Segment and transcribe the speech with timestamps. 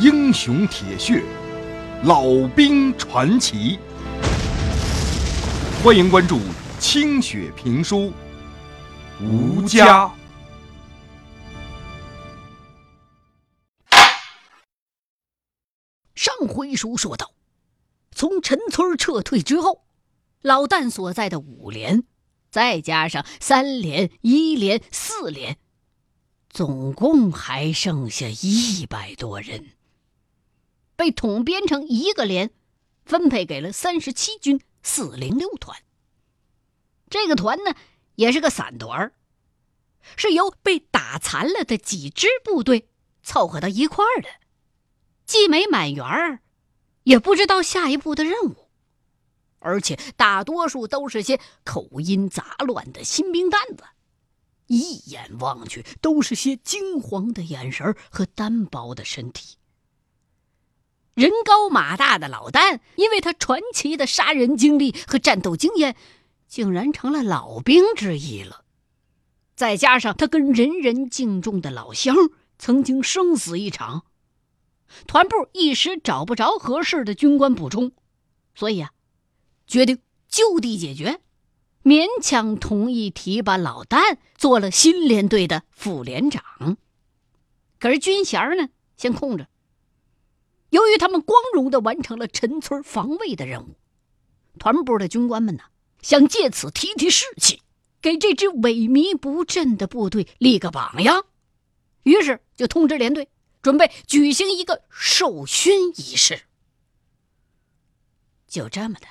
[0.00, 1.22] 英雄铁血，
[2.04, 2.22] 老
[2.56, 3.78] 兵传奇。
[5.84, 6.40] 欢迎关注
[6.78, 8.10] 清雪评书，
[9.20, 10.10] 吴家。
[16.14, 17.32] 上回书说到，
[18.14, 19.84] 从陈村撤退之后，
[20.40, 22.04] 老旦所在的五连，
[22.50, 25.58] 再加上三连、一连、四连，
[26.48, 29.72] 总共还剩下一百多人。
[31.00, 32.50] 被统编成一个连，
[33.06, 35.82] 分配给了三十七军四零六团。
[37.08, 37.74] 这个团呢，
[38.16, 39.14] 也是个散团儿
[40.14, 42.90] 是由被打残了的几支部队
[43.22, 44.28] 凑合到一块儿的，
[45.24, 46.40] 既没满员儿，
[47.04, 48.68] 也不知道下一步的任务，
[49.60, 53.84] 而且大多数都是些口音杂乱的新兵蛋子，
[54.66, 59.56] 一眼望去都是些惊慌的眼神和单薄的身体。
[61.14, 65.96] 人高马大的老旦，因为他传奇的杀人经历和战斗经验，
[66.46, 68.64] 竟然成了老兵之一了。
[69.54, 72.16] 再加上他跟人人敬重的老乡
[72.58, 74.04] 曾经生死一场，
[75.06, 77.92] 团部一时找不着合适的军官补充，
[78.54, 78.92] 所以啊，
[79.66, 81.20] 决定就地解决，
[81.82, 86.78] 勉强同意提拔老旦做了新连队的副连长。
[87.78, 89.48] 可是军衔呢，先空着。
[90.70, 93.76] 由于他们光荣的完成了陈村防卫的任务，
[94.58, 95.64] 团部的军官们呢
[96.00, 97.62] 想借此提提士气，
[98.00, 101.26] 给这支萎靡不振的部队立个榜样，
[102.04, 103.28] 于是就通知连队
[103.62, 106.42] 准备举行一个授勋仪式。
[108.46, 109.06] 就这么的，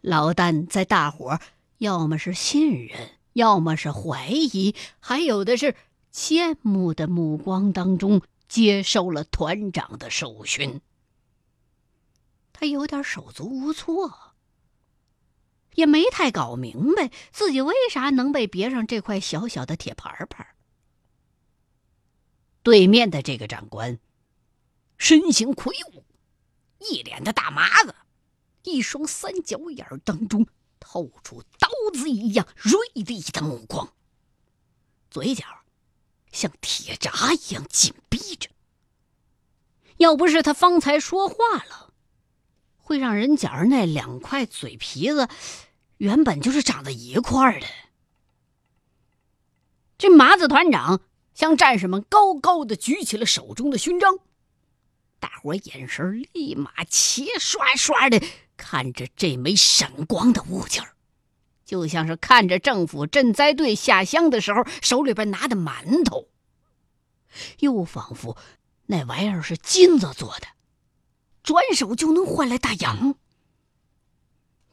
[0.00, 1.40] 老旦在大伙
[1.78, 5.74] 要么是信任，要么是怀疑，还有的是
[6.12, 8.22] 羡慕的目光当中。
[8.54, 10.80] 接受了团长的授勋，
[12.52, 14.36] 他有点手足无措，
[15.74, 20.54] 也没太搞明白自己为啥能被别上这块小小的铁牌牌。
[22.62, 23.98] 对面的这个长官，
[24.98, 26.04] 身形魁梧，
[26.78, 27.96] 一脸的大麻子，
[28.62, 30.46] 一双三角眼当中
[30.78, 33.92] 透出刀子一样锐利的目光，
[35.10, 35.44] 嘴角。
[36.30, 38.50] 像铁闸一样紧闭着。
[39.98, 41.34] 要不是他方才说话
[41.68, 41.92] 了，
[42.76, 45.28] 会让人觉着那两块嘴皮子
[45.98, 47.66] 原本就是长在一块的。
[49.96, 51.00] 这麻子团长
[51.34, 54.18] 向战士们高高的举起了手中的勋章，
[55.20, 58.20] 大伙眼神立马齐刷刷的
[58.56, 60.84] 看着这枚闪光的物件
[61.64, 66.28] 就像是看着政府赈灾队下乡的时候手里边拿的馒头，
[67.60, 68.36] 又仿佛
[68.86, 70.46] 那玩意儿是金子做的，
[71.42, 73.14] 转手就能换来大洋。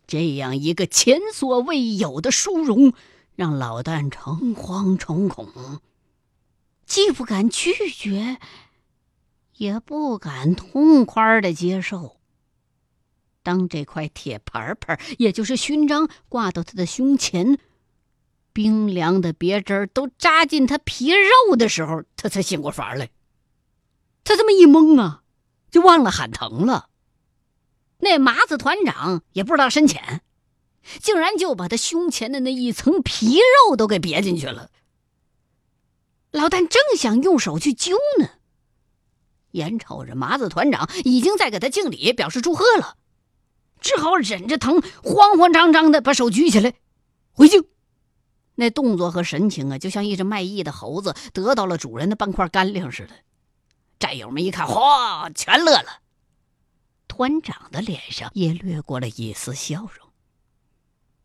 [0.05, 2.93] 这样一个前所未有的殊荣，
[3.35, 5.79] 让老旦诚惶诚恐，
[6.85, 8.37] 既不敢拒绝，
[9.55, 12.17] 也不敢痛快的接受。
[13.43, 17.57] 当这块铁牌牌，也就是勋章，挂到他的胸前，
[18.51, 23.09] 冰凉的别针都扎进他皮肉的时候，他才醒过法来。
[24.23, 25.23] 他这么一懵啊，
[25.69, 26.89] 就忘了喊疼了。
[27.99, 30.21] 那麻子团长也不知道深浅，
[30.99, 34.69] 竟然就把他胸前的那一层皮肉都给别进去了。
[36.31, 38.29] 老旦正想用手去揪呢，
[39.51, 42.97] 眼瞅着麻子团长已经在给他敬礼，表示祝贺了。
[43.81, 46.73] 只好忍着疼，慌慌张张的把手举起来
[47.31, 47.65] 回敬。
[48.55, 53.13] 那动作和神情啊，就像一只卖艺的猴子得到了主人的半块干粮似的。
[54.01, 56.01] 战友们一看，嚯，全乐了。
[57.07, 60.09] 团长的脸上也掠过了一丝笑容。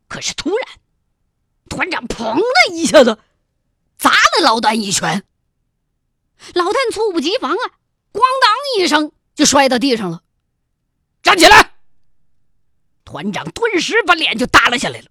[0.07, 0.79] 可是突然，
[1.67, 3.19] 团长砰的一下子
[3.97, 5.25] 砸了老旦一拳。
[6.53, 7.65] 老旦猝不及防啊，
[8.13, 10.23] 咣当一声就摔到地上了。
[11.23, 11.73] 站起来！
[13.03, 15.07] 团长顿时把脸就耷拉下来了，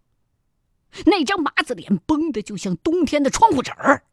[1.06, 4.04] 那张麻子脸绷得就像冬天的窗户纸儿。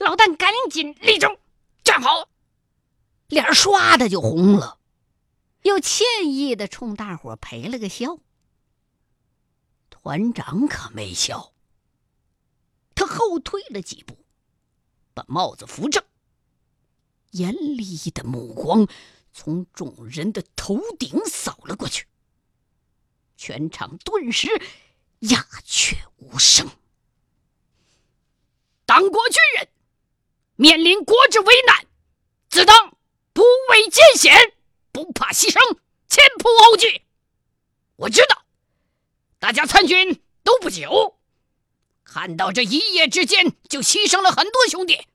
[0.00, 1.38] 老旦赶紧立正，
[1.84, 2.28] 站好，
[3.28, 4.78] 脸唰的就红了，
[5.62, 8.18] 又歉意的冲大伙赔了个笑。
[9.90, 11.52] 团长可没笑，
[12.94, 14.24] 他后退了几步，
[15.12, 16.04] 把帽子扶正，
[17.32, 18.86] 严厉的目光
[19.32, 22.06] 从众人的头顶扫了过去。
[23.36, 24.48] 全场顿时
[25.20, 26.68] 鸦雀无声。
[28.86, 29.68] 党国军人
[30.54, 31.86] 面临国之危难，
[32.48, 32.95] 自当
[33.36, 34.54] 不畏艰险，
[34.92, 35.60] 不怕牺牲，
[36.08, 37.02] 前仆后继。
[37.96, 38.46] 我知道，
[39.38, 41.18] 大家参军都不久，
[42.02, 45.06] 看到这一夜之间就牺牲了很多兄弟，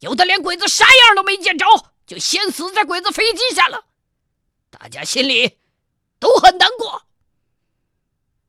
[0.00, 1.64] 有的连鬼子啥样都没见着，
[2.08, 3.86] 就先死在鬼子飞机下了。
[4.68, 5.56] 大家心里
[6.18, 7.04] 都很难过，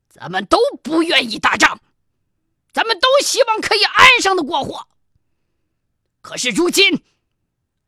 [0.09, 1.79] 咱们都不愿意打仗，
[2.73, 4.87] 咱们都希望可以安生的过活。
[6.21, 7.03] 可是如今，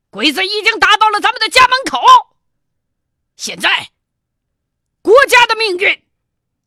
[0.09, 1.99] 鬼子已经打到了咱们的家门口。
[3.35, 3.91] 现在，
[5.01, 6.03] 国家的命运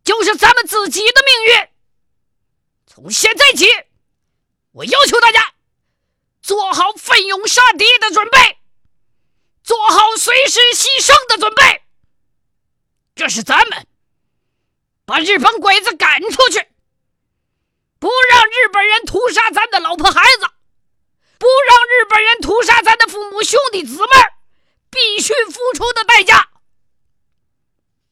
[0.05, 1.69] 就是咱们自己的命运。
[2.87, 3.67] 从现在起，
[4.73, 5.55] 我要求大家
[6.43, 8.59] 做好奋勇杀敌的准备，
[9.63, 11.83] 做好随时牺牲的准备。
[13.15, 13.87] 这是咱们
[15.05, 16.69] 把日本鬼子赶出去，
[17.99, 20.49] 不让日本人屠杀咱的老婆孩子。
[21.41, 24.09] 不让日本人屠杀咱的父母兄弟姊妹，
[24.91, 26.51] 必须付出的代价。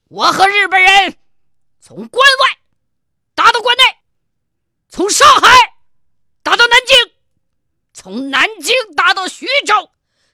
[0.08, 1.18] 我和日本人
[1.78, 2.58] 从关外
[3.34, 3.82] 打到关内，
[4.88, 5.74] 从上海
[6.42, 6.96] 打到南京，
[7.92, 9.90] 从南京打到徐州，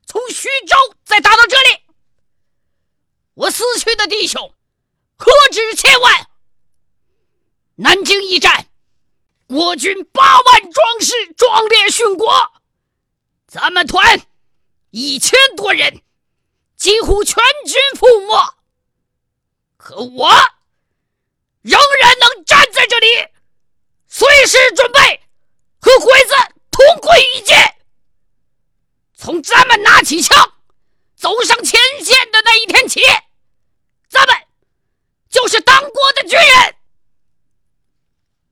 [0.06, 1.81] 从徐州再打到这里。
[3.35, 4.55] 我死去的弟兄
[5.17, 6.29] 何止千万？
[7.75, 8.69] 南京一战，
[9.49, 12.52] 国军八万壮士壮烈殉国。
[13.54, 14.20] 咱们团
[14.90, 16.02] 一千多人，
[16.74, 18.52] 几乎全军覆没。
[19.76, 20.28] 可我
[21.62, 23.06] 仍然能站在这里，
[24.08, 25.20] 随时准备
[25.78, 26.34] 和鬼子
[26.72, 27.54] 同归于尽。
[29.14, 30.52] 从咱们拿起枪
[31.14, 33.00] 走上前线的那一天起，
[34.08, 34.36] 咱们
[35.30, 36.76] 就是当国的军人。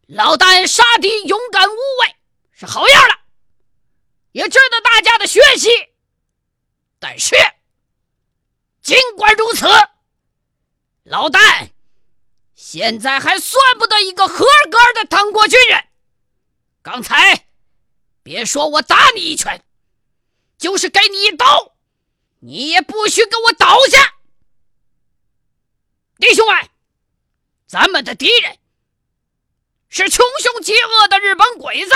[0.06, 2.16] 老旦杀敌勇敢无畏，
[2.52, 3.18] 是好样的。
[4.32, 5.68] 也值得大家的学习，
[6.98, 7.36] 但是
[8.80, 9.66] 尽管如此，
[11.04, 11.70] 老旦
[12.54, 15.84] 现在还算不得一个合格的当国军人。
[16.80, 17.46] 刚才
[18.22, 19.62] 别说我打你一拳，
[20.56, 21.74] 就是给你一刀，
[22.40, 24.14] 你也不许给我倒下。
[26.18, 26.70] 弟兄们，
[27.66, 28.58] 咱们的敌人
[29.90, 31.92] 是穷凶极恶的日本鬼子，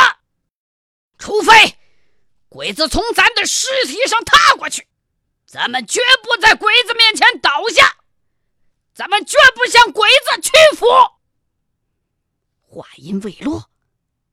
[1.19, 1.79] 除非。
[2.57, 4.89] 鬼子从咱的尸体上踏过去，
[5.45, 7.99] 咱们绝不在鬼子面前倒下，
[8.95, 10.87] 咱们绝不向鬼子屈服。
[12.63, 13.69] 话音未落，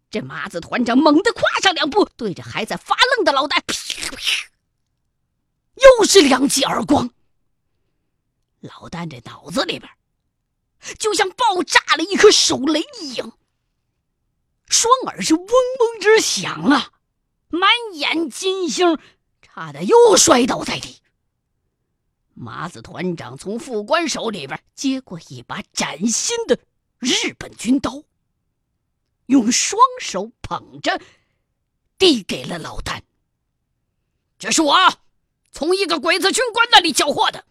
[0.09, 3.61] 这麻子团长猛地跨上两步，对着还在发愣的老旦，
[5.75, 7.09] 又是两记耳光。
[8.61, 9.91] 老旦这脑子里边
[10.97, 13.37] 就像爆炸了一颗手雷一样，
[14.69, 16.89] 双耳是嗡嗡直响啊！
[17.53, 18.97] 满眼金星，
[19.39, 21.03] 差点又摔倒在地。
[22.33, 26.57] 麻子团长从副官手里边接过一把崭新的
[26.97, 28.01] 日本军刀，
[29.27, 30.99] 用双手捧着，
[31.99, 33.03] 递给了老旦。
[34.39, 34.75] 这是我
[35.51, 37.45] 从一个鬼子军官那里缴获的，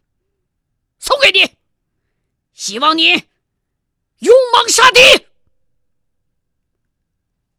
[0.98, 1.56] 送给你，
[2.52, 3.28] 希望你
[4.19, 5.28] 勇猛杀敌。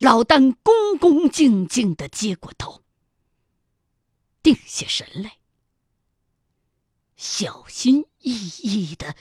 [0.03, 2.81] 老旦恭恭敬敬的接过刀，
[4.41, 5.37] 定下神来，
[7.15, 9.15] 小心翼翼的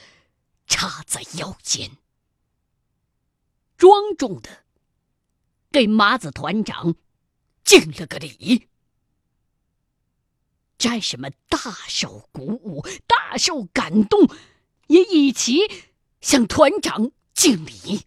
[0.66, 1.98] 插在腰间，
[3.76, 4.64] 庄重的
[5.70, 6.96] 给麻子团长
[7.62, 8.66] 敬了个礼。
[10.76, 14.28] 战士们大受鼓舞，大受感动，
[14.88, 15.60] 也一起
[16.20, 18.04] 向团长敬礼。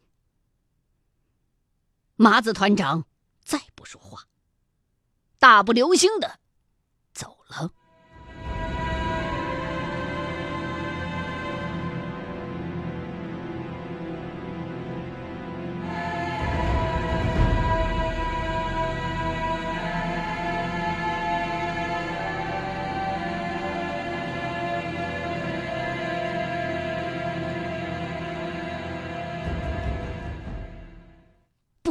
[2.16, 3.06] 麻子团长
[3.44, 4.24] 再不说话，
[5.38, 6.40] 大步流星的
[7.14, 7.72] 走了。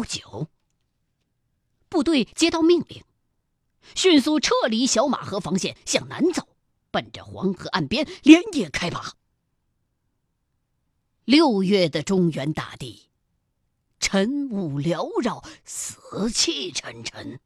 [0.04, 0.48] 不久，
[1.88, 3.02] 部队接到命令，
[3.94, 6.46] 迅速撤离小马河防线，向南走，
[6.90, 9.14] 奔着黄河岸边连夜开拔。
[11.24, 13.08] 六月的中原大地，
[13.98, 17.40] 晨雾缭绕，死气沉沉。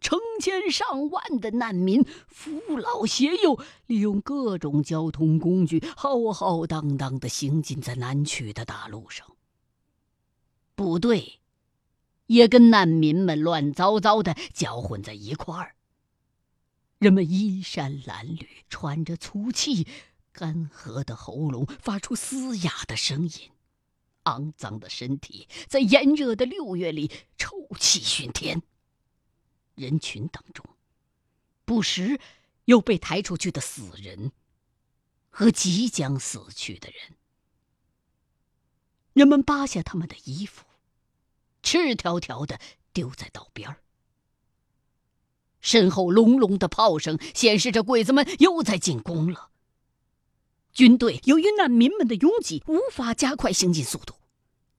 [0.00, 9.24] 成千上万的难民扶老携幼，利用各种交通工具，浩浩荡荡的行进在南去的大路上。
[10.78, 11.40] 部队
[12.26, 15.74] 也跟难民们乱糟糟的搅混在一块儿。
[16.98, 19.88] 人们衣衫褴褛，喘着粗气，
[20.30, 23.50] 干涸的喉咙发出嘶哑的声音，
[24.22, 28.62] 肮脏的身体在炎热的六月里臭气熏天。
[29.74, 30.64] 人群当中，
[31.64, 32.20] 不时
[32.66, 34.30] 有被抬出去的死人
[35.28, 37.16] 和即将死去的人。
[39.12, 40.64] 人们扒下他们的衣服，
[41.62, 42.58] 赤条条的
[42.92, 43.76] 丢在道边儿。
[45.60, 49.50] 身后隆隆的炮声显示着鬼子们又在进攻了。
[50.72, 54.14] 军队由于难民们的拥挤，无法加快行进速度，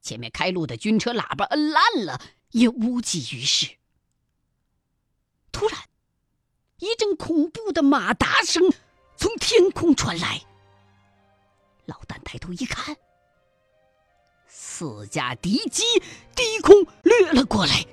[0.00, 2.20] 前面开路的军车喇叭摁烂了，
[2.52, 3.76] 也无济于事。
[5.52, 5.78] 突然，
[6.78, 8.72] 一阵恐怖的马达声
[9.16, 10.42] 从天空传来。
[11.84, 12.96] 老旦抬头一看，
[14.80, 15.82] 四架敌机
[16.34, 17.84] 低空掠了过来。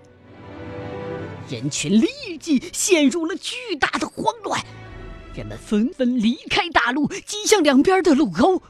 [1.50, 4.65] 人群立即陷入了巨大的慌乱，
[5.36, 8.63] 人们纷纷离开大路，挤向两边的路沟。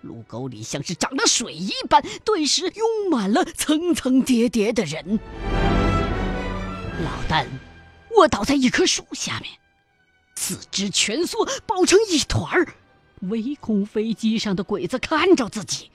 [0.00, 5.20] 路沟里像是长了水一般，顿时拥满了层层叠叠的人。
[7.04, 7.44] 老旦
[8.16, 9.52] 卧倒在一棵树下面，
[10.36, 12.66] 四肢蜷缩，抱成一团儿。
[13.28, 15.90] 唯恐飞机上的鬼子看着自己，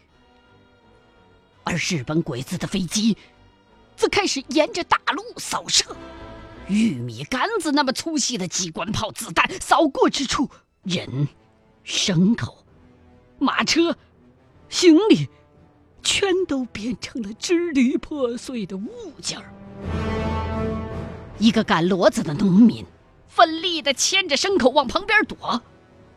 [1.64, 3.18] 而日本鬼子的飞机
[3.96, 5.96] 则开始沿着大路扫射。
[6.68, 10.50] 玉米杆子那么粗细的机关炮子弹扫过之处，
[10.84, 11.28] 人、
[11.86, 12.66] 牲口、
[13.38, 13.98] 马车、
[14.70, 15.28] 行李，
[16.02, 19.54] 全都变成了支离破碎的物件儿。
[21.38, 22.86] 一个赶骡子的农民
[23.28, 25.62] 奋力地牵着牲口往旁边躲，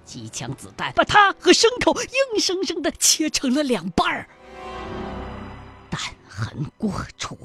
[0.04, 4.28] 机枪子弹把他和牲口硬生生地切成了两半儿，
[6.36, 7.38] 痕过处。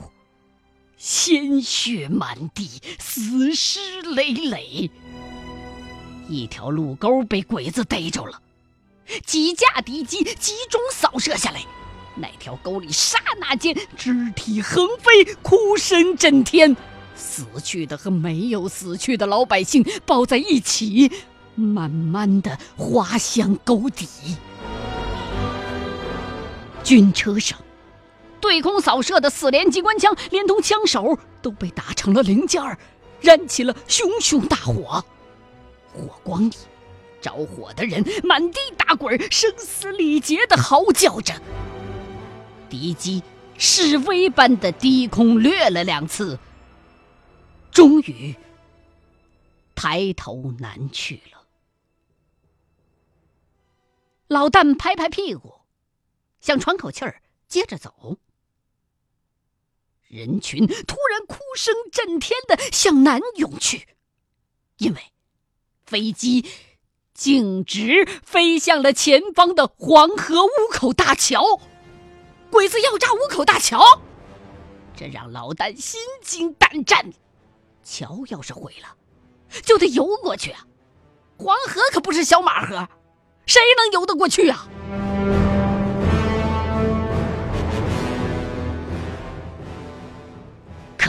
[0.98, 2.70] 鲜血满地，
[3.00, 4.92] 死尸累累。
[6.28, 8.42] 一条路沟被鬼子逮着了，
[9.26, 11.64] 几架敌机集中扫射下来。
[12.16, 16.76] 那条沟里刹那间肢体横飞，哭声震天，
[17.16, 21.10] 死去的和没有死去的老百姓抱在一起，
[21.56, 24.08] 慢慢的滑向沟底。
[26.84, 27.58] 军车上。
[28.42, 32.78] 对空扫射的四连机关枪，连同枪手都被打成了零件儿，
[33.22, 35.06] 燃起了熊熊大火。
[35.94, 36.54] 火光里，
[37.22, 41.34] 着火的人满地打滚，声嘶力竭地嚎叫着。
[42.70, 43.22] 敌机
[43.58, 46.40] 示威般的低空掠了两次，
[47.72, 48.36] 终于
[49.76, 51.44] 抬头难去了。
[54.28, 55.56] 老旦拍拍屁股，
[56.40, 58.18] 想喘口气儿，接着走。
[60.12, 63.88] 人群突然哭声震天的向南涌去，
[64.78, 65.00] 因为
[65.86, 66.46] 飞机
[67.14, 71.62] 径直飞向了前方的黄河五口大桥。
[72.50, 74.02] 鬼子要炸五口大桥，
[74.98, 77.14] 这让老旦心惊胆战。
[77.82, 78.98] 桥要是毁了，
[79.64, 80.68] 就得游过去啊！
[81.38, 82.90] 黄河可不是小马河，
[83.46, 84.68] 谁能游得过去啊？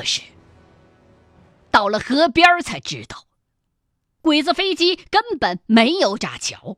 [0.03, 0.21] 可是，
[1.71, 3.29] 到了河边才知道，
[4.21, 6.77] 鬼子飞机根本没有炸桥，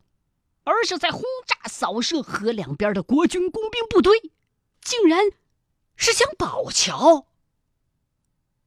[0.65, 4.31] 而是在轰炸扫射河两边的国军工兵部队，
[4.83, 5.31] 竟然
[5.97, 7.25] 是想保桥。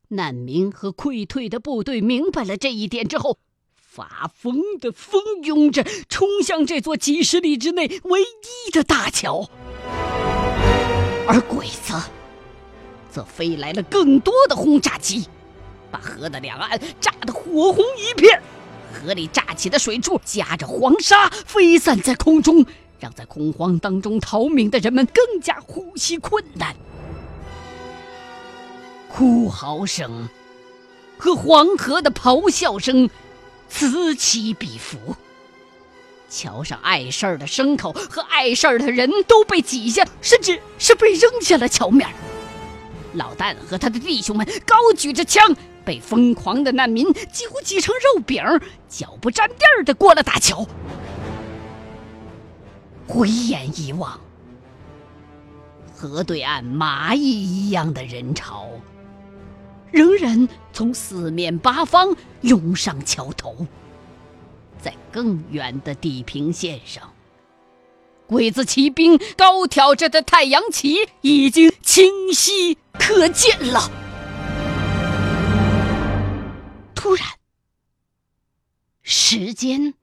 [0.08, 3.38] 难民和溃退的部队明白了这一点之后，
[3.76, 9.52] 发疯的蜂拥着冲向这座几十里之内唯一的大桥，
[11.28, 11.94] 而鬼子。
[13.12, 15.28] 则飞来了更多的轰炸机，
[15.90, 18.42] 把河的两岸炸得火红一片。
[18.94, 22.66] 河里炸起的水柱夹着黄沙飞散在空中，
[23.00, 26.76] 让在恐慌当中逃命的人们更加呼吸困难。
[29.10, 30.30] 哭嚎声
[31.18, 33.10] 和黄河的咆哮声
[33.70, 35.16] 此起彼伏。
[36.30, 42.08] 桥上碍事儿的牲口和碍事儿的人都被挤下，甚至是被扔下了桥面。
[43.18, 48.44] 老旦和他的弟兄们高举着枪，被疯狂的难民几乎挤成肉饼，
[48.88, 50.66] 脚不沾地儿的过了大桥。
[53.08, 54.20] 回眼一望，
[55.96, 58.70] 河对岸蚂蚁一样的人潮，
[59.92, 63.66] 仍然从四面八方涌上桥头。
[64.80, 67.12] 在更远的地平线上。
[68.28, 73.90] 鬼子骑兵高挑着的太阳旗已经清晰可见了。
[76.94, 77.26] 突然，
[79.02, 79.94] 时间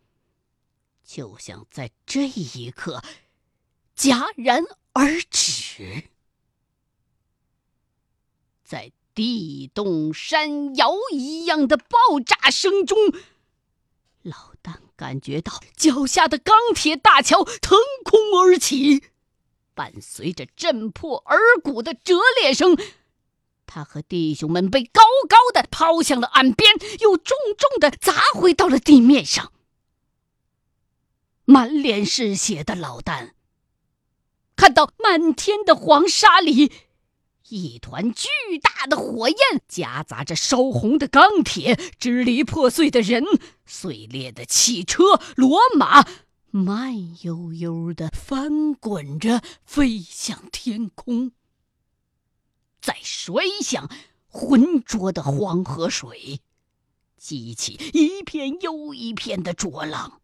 [1.05, 3.03] 就像在这一刻
[3.95, 4.65] 戛然
[4.95, 6.05] 而止，
[8.65, 12.97] 在地动山摇一样的爆炸声中，
[14.25, 19.05] 老旦感觉到脚下的钢铁大桥腾空而起，
[19.75, 22.75] 伴随着震破耳骨的折裂声。
[23.67, 29.53] 他和弟兄们被高高的抛向了岸边，又重重的砸回到了地面上。
[31.45, 33.33] 满脸是血的老旦
[34.57, 36.73] 看到漫天的黄沙里，
[37.49, 38.29] 一团巨
[38.63, 43.23] 大的火焰夹杂着烧红的钢铁、支离破碎的人、
[43.67, 46.07] 碎裂的汽车、骡马，
[46.51, 51.33] 慢悠悠的翻滚着飞向天空。
[52.81, 53.91] 在摔向
[54.27, 56.41] 浑浊的黄河水，
[57.17, 60.21] 激起一片又一片的浊浪，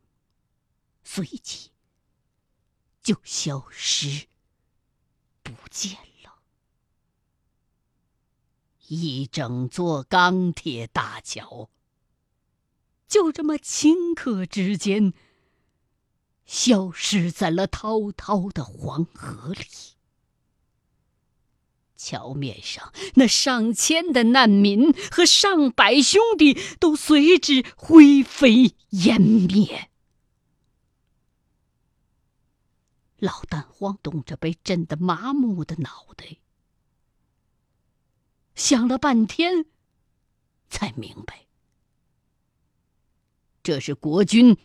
[1.04, 1.70] 随即
[3.02, 4.26] 就消失
[5.42, 6.09] 不见了。
[8.90, 11.70] 一整座钢铁大桥
[13.06, 15.12] 就这么顷刻之间
[16.44, 19.64] 消失在了滔滔的黄河里。
[21.96, 29.90] 桥面上那上千的难民和上百兄弟都随之灰飞烟灭。
[33.18, 36.38] 老旦晃动着被震得麻木的脑袋，
[38.54, 39.64] 想了半天，
[40.68, 41.46] 才明白，
[43.62, 44.56] 这是国军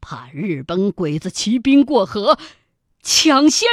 [0.00, 2.38] 怕日本鬼子骑兵过河，
[3.02, 3.68] 抢先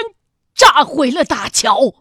[0.53, 1.95] 炸毁了大桥。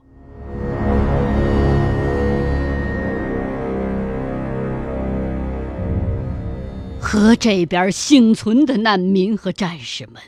[7.00, 10.22] 河这边幸存的难民和战士们，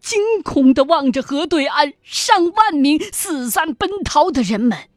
[0.00, 4.88] 惊恐的望着河对岸上万名四散奔逃的人们。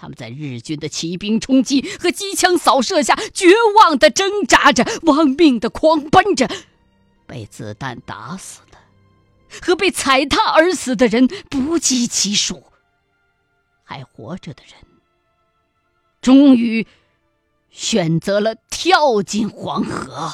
[0.00, 6.48] 他们在日军的骑兵冲击和机枪扫射下，绝望的挣扎着，亡命的狂奔着。
[7.26, 8.78] 被子弹打死的
[9.60, 12.62] 和被踩踏而死的人不计其数，
[13.84, 14.74] 还活着的人，
[16.22, 16.86] 终于。
[17.72, 20.32] 选择了跳进黄河，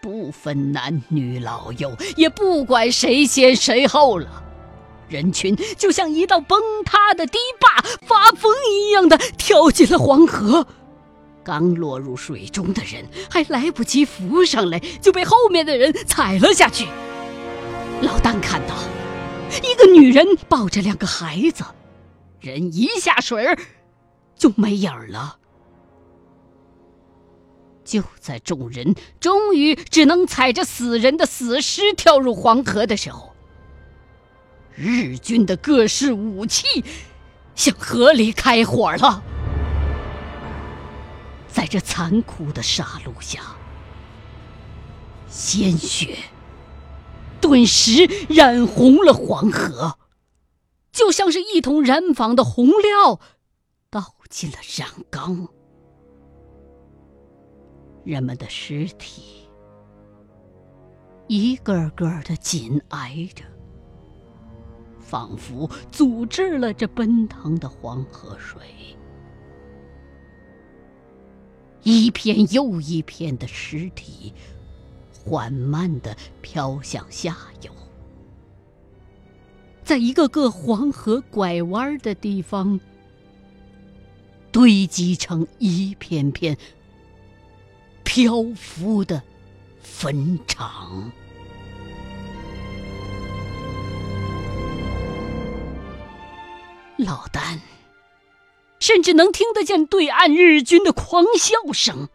[0.00, 4.44] 不分男女老幼，也不管谁先谁后了。
[5.10, 10.66] 人群就像一道崩塌的堤坝，发疯一样的跳进了黄河。
[11.42, 16.86] 刚落入水中的人还来不及浮上来，就被后面的人踩了下去。
[18.02, 18.74] 老旦看到
[19.62, 21.64] 一个女人抱着两个孩子，
[22.40, 23.58] 人一下水
[24.36, 25.38] 就没影儿了。
[27.84, 33.29] 就在众人终于只能踩着死人的死尸跳入黄河的时候，
[34.74, 36.84] 日军的各式武器
[37.54, 39.22] 向河里开火了。
[41.48, 43.40] 在这残酷的杀戮下，
[45.28, 46.16] 鲜血
[47.40, 49.98] 顿时染红了黄河，
[50.92, 53.20] 就像是一桶染坊的红料
[53.90, 55.48] 倒进了染缸。
[58.04, 59.48] 人们的尸体
[61.26, 63.44] 一个个的紧挨着，
[65.10, 68.62] 仿佛阻滞了这奔腾的黄河水。
[71.82, 74.32] 一片又一片的尸体
[75.12, 77.72] 缓慢的飘向下游，
[79.82, 82.78] 在一个个黄河拐弯的地方
[84.52, 86.56] 堆积成一片片。
[88.02, 89.22] 漂浮的
[89.80, 91.12] 坟场，
[97.04, 97.60] 老丹
[98.78, 102.08] 甚至能听得见对岸日军的狂笑声。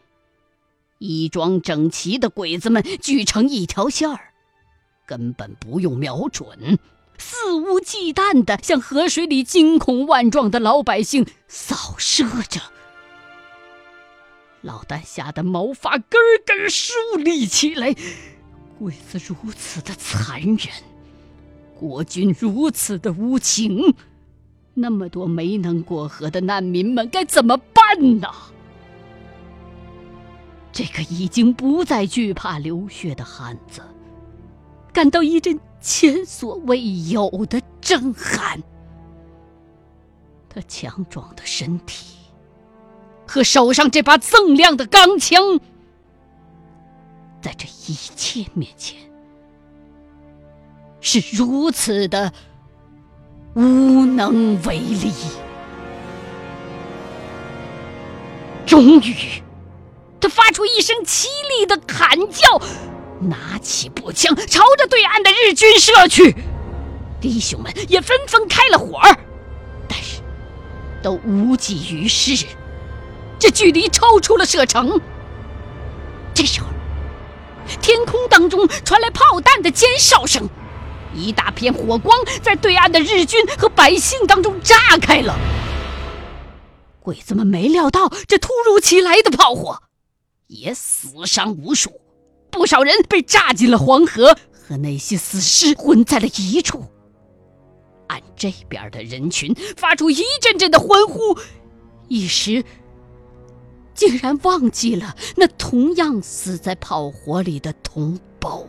[0.99, 4.33] 衣装整齐的鬼子们聚成一条线儿，
[5.05, 6.79] 根本不用瞄准，
[7.17, 12.61] 肆无忌惮的向河水里惊恐万状的老百姓扫射着。
[14.61, 17.93] 老丹吓得毛发根根竖立起来，
[18.79, 20.59] 鬼子如此的残忍，
[21.77, 23.93] 国军如此的无情，
[24.77, 28.27] 那么多没能过河的难民们该怎么办呢？
[30.71, 33.81] 这个已经不再惧怕流血的汉子，
[34.91, 38.61] 感到一阵前所未有的震撼。
[40.49, 42.17] 他强壮的身体。
[43.27, 45.59] 和手上这把锃亮的钢枪，
[47.41, 48.95] 在这一切面前，
[51.01, 52.31] 是如此的
[53.55, 55.13] 无能为力。
[58.65, 59.41] 终于，
[60.19, 62.61] 他发出一声凄厉的喊叫，
[63.21, 66.35] 拿起步枪朝着对岸的日军射去。
[67.21, 68.99] 弟兄们也纷纷开了火，
[69.87, 70.21] 但是
[71.01, 72.45] 都无济于事。
[73.39, 74.99] 这距离超出了射程。
[76.33, 76.67] 这时候，
[77.81, 80.49] 天空当中传来炮弹的尖哨声，
[81.15, 85.35] 一大片火光在对岸的日军和百姓当中炸开了。
[86.99, 89.83] 鬼子们没料到这突如其来的炮火，
[90.47, 92.01] 也死伤无数，
[92.51, 96.85] 不少人被炸进了黄河，和那些死尸混在了一处。
[98.07, 101.37] 岸这边的人群发出一阵阵的欢呼，
[102.07, 102.63] 一时。
[103.93, 108.67] 竟然忘记了那同样死在炮火里的同胞。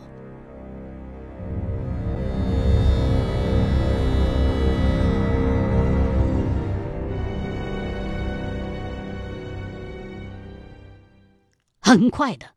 [11.87, 12.53] 很快的，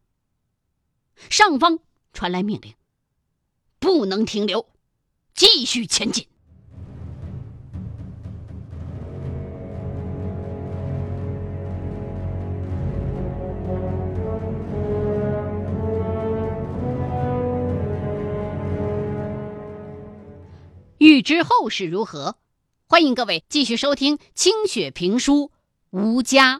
[1.29, 1.79] 上方
[2.13, 2.75] 传来命令：
[3.79, 4.67] 不能停留，
[5.37, 6.27] 继续前进。
[20.99, 22.37] 欲知后事如何，
[22.89, 25.35] 欢迎各位继续收听清雪评书
[25.91, 26.59] 《吴家》。